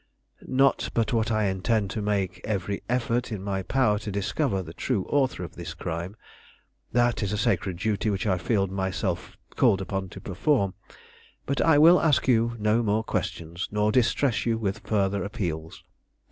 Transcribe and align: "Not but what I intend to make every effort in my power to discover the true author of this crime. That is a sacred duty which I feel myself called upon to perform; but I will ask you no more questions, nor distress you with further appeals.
"Not 0.47 0.89
but 0.95 1.13
what 1.13 1.29
I 1.29 1.43
intend 1.43 1.91
to 1.91 2.01
make 2.01 2.41
every 2.43 2.81
effort 2.89 3.31
in 3.31 3.43
my 3.43 3.61
power 3.61 3.99
to 3.99 4.11
discover 4.11 4.63
the 4.63 4.73
true 4.73 5.05
author 5.07 5.43
of 5.43 5.53
this 5.55 5.75
crime. 5.75 6.15
That 6.91 7.21
is 7.21 7.31
a 7.31 7.37
sacred 7.37 7.77
duty 7.77 8.09
which 8.09 8.25
I 8.25 8.39
feel 8.39 8.65
myself 8.65 9.37
called 9.55 9.79
upon 9.79 10.09
to 10.09 10.19
perform; 10.19 10.73
but 11.45 11.61
I 11.61 11.77
will 11.77 12.01
ask 12.01 12.27
you 12.27 12.55
no 12.57 12.81
more 12.81 13.03
questions, 13.03 13.67
nor 13.69 13.91
distress 13.91 14.43
you 14.43 14.57
with 14.57 14.79
further 14.79 15.23
appeals. 15.23 15.83